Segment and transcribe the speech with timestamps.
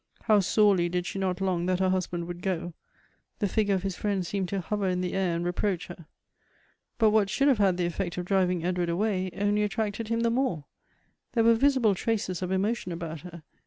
[0.23, 2.73] How sorely did she not long that her husband would go;
[3.37, 6.07] the figure of his friend seemed to hover in the air and reproach her.
[6.97, 10.07] But what should have had the effect of driving 102^ GOETRF'S Edward away only attracted
[10.07, 10.65] him the more.
[11.33, 13.43] There were visible traces of emotion about her.